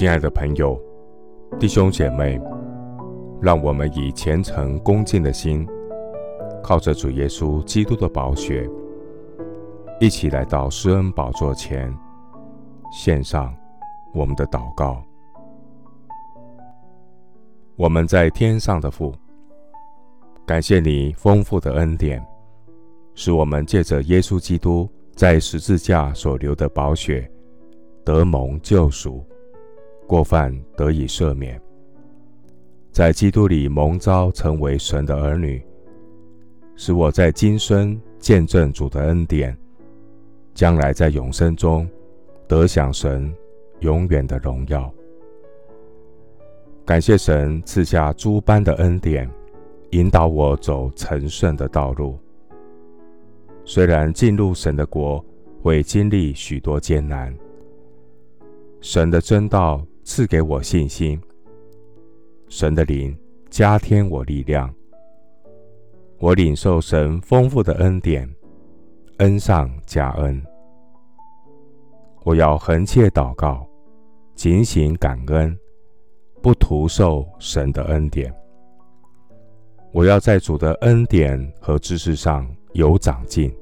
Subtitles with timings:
[0.00, 0.80] 亲爱的朋友、
[1.58, 2.40] 弟兄姐妹，
[3.38, 5.68] 让我们以虔诚恭敬的心，
[6.62, 8.66] 靠着主耶稣基督的宝血，
[10.00, 11.94] 一起来到施恩宝座前，
[12.90, 13.54] 献上
[14.14, 15.04] 我们的祷告。
[17.76, 19.12] 我们在天上的父，
[20.46, 22.26] 感谢你丰富的恩典，
[23.14, 27.30] 使我们借着耶稣基督在十字架所流的宝血，
[28.02, 29.22] 得蒙救赎。
[30.10, 31.62] 过犯得以赦免，
[32.90, 35.64] 在基督里蒙召成为神的儿女，
[36.74, 39.56] 使我在今生见证主的恩典，
[40.52, 41.88] 将来在永生中
[42.48, 43.32] 得享神
[43.82, 44.92] 永远的荣耀。
[46.84, 49.30] 感谢神赐下诸般的恩典，
[49.90, 52.18] 引导我走成圣的道路。
[53.64, 55.24] 虽然进入神的国
[55.62, 57.32] 会经历许多艰难，
[58.80, 59.80] 神的真道。
[60.12, 61.16] 赐给我信心，
[62.48, 63.16] 神的灵
[63.48, 64.68] 加添我力量。
[66.18, 68.28] 我领受神丰富的恩典，
[69.18, 70.44] 恩上加恩。
[72.24, 73.64] 我要恒切祷告，
[74.34, 75.56] 警醒感恩，
[76.42, 78.34] 不徒受神的恩典。
[79.92, 83.54] 我要在主的恩典和知识上有长进，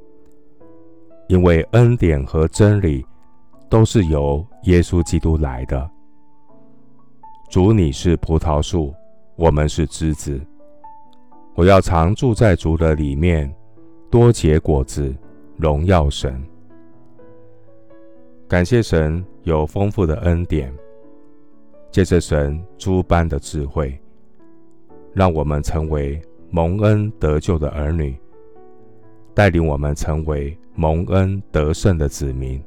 [1.29, 3.05] 因为恩典和真理
[3.69, 5.91] 都是由耶稣基督来的。
[7.49, 8.95] 主，你是葡萄树，
[9.35, 10.39] 我们是枝子。
[11.55, 13.51] 我要常住在主的里面，
[14.11, 15.15] 多结果子，
[15.57, 16.39] 荣耀神。
[18.47, 20.71] 感谢神有丰富的恩典，
[21.91, 23.99] 借着神诸般的智慧，
[25.15, 28.15] 让我们成为蒙恩得救的儿女，
[29.33, 32.63] 带领我们成为蒙恩得胜的子民。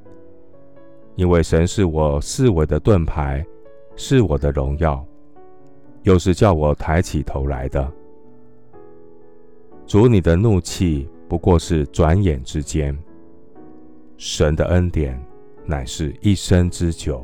[1.17, 3.45] 因为神是我四维的盾牌。
[4.03, 5.05] 是我的荣耀，
[6.01, 7.87] 又是叫我抬起头来的。
[9.85, 12.95] 主，你的怒气不过是转眼之间；
[14.17, 15.23] 神的恩典
[15.67, 17.23] 乃是一生之久。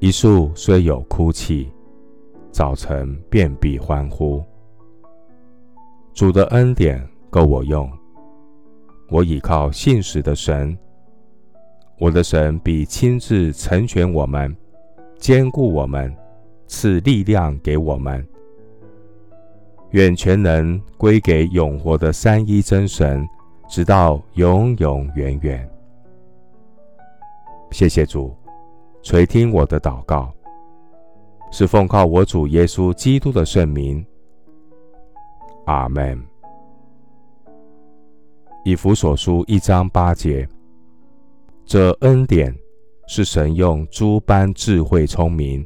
[0.00, 1.72] 一树虽有枯气，
[2.50, 4.44] 早晨便必欢呼。
[6.12, 7.90] 主的恩典够我用，
[9.08, 10.76] 我倚靠信实的神，
[11.98, 14.54] 我的神必亲自成全我们。
[15.24, 16.14] 坚固我们，
[16.66, 18.22] 赐力量给我们。
[19.92, 23.26] 愿全能归给永活的三一真神，
[23.66, 25.66] 直到永永远远。
[27.70, 28.36] 谢谢主，
[29.02, 30.30] 垂听我的祷告，
[31.50, 34.04] 是奉靠我主耶稣基督的圣名。
[35.64, 36.22] 阿门。
[38.62, 40.46] 以弗所书一章八节，
[41.64, 42.54] 这恩典。
[43.06, 45.64] 是神用诸般智慧聪明，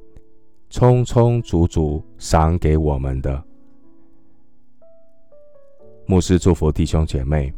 [0.71, 3.43] 充充足足赏给我们的。
[6.07, 7.53] 牧师祝福弟兄姐妹，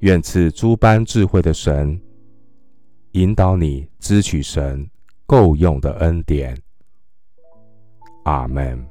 [0.00, 2.00] 愿赐诸般智慧的神，
[3.12, 4.88] 引导你支取神
[5.26, 6.56] 够用的恩典。
[8.24, 8.82] 阿门。